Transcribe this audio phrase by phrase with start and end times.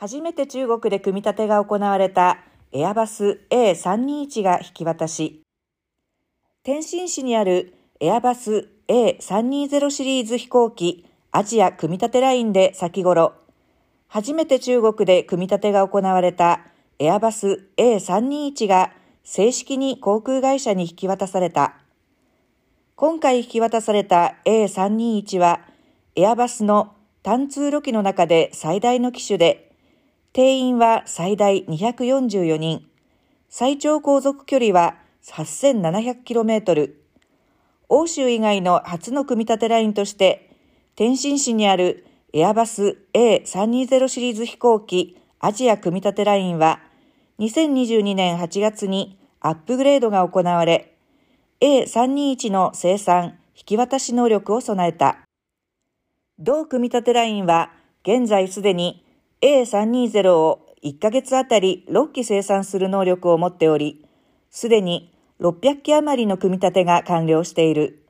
[0.00, 2.38] 初めて中国で組み立てが行われた
[2.70, 5.42] エアバス A321 が引き渡し、
[6.62, 13.34] 天津市にあるエアバス A320 シリーズ飛行機アジア組み立てラインで先頃、
[14.06, 16.60] 初めて中国で組み立てが行われた
[17.00, 18.92] エアバス A321 が
[19.24, 21.74] 正式に航空会社に引き渡された。
[22.94, 25.62] 今回引き渡された A321 は、
[26.14, 26.94] エアバスの
[27.24, 29.67] 単通路機の中で最大の機種で、
[30.38, 32.86] 定員は最大244人、
[33.48, 36.92] 最長航続距離は 8700km、
[37.88, 40.56] 欧州以外の初の組み立てラインとして、
[40.94, 46.82] 天津市にあるエアバス A320 シリーズ飛行機アジア組み立てラインは、
[47.40, 50.94] 2022年8月にアップグレードが行われ、
[51.60, 55.18] A321 の生産、引き渡し能力を備えた。
[56.38, 57.72] 同組み立てラインは、
[58.04, 59.04] 現在すでに
[59.40, 64.04] A320 を1ヶ月あたり6機生産する能力を持っており、
[64.50, 68.07] すでに600機余りの組み立てが完了している。